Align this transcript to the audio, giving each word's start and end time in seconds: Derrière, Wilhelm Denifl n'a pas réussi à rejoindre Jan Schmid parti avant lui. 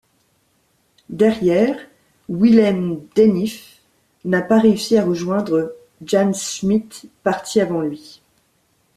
Derrière, 1.11 1.77
Wilhelm 2.27 3.05
Denifl 3.15 3.81
n'a 4.25 4.41
pas 4.41 4.57
réussi 4.59 4.97
à 4.97 5.05
rejoindre 5.05 5.75
Jan 6.03 6.33
Schmid 6.33 6.89
parti 7.21 7.61
avant 7.61 7.81
lui. 7.81 8.19